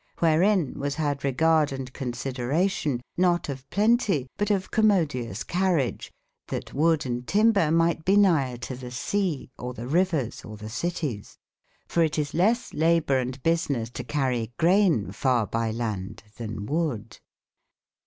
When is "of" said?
3.49-3.69, 4.49-4.71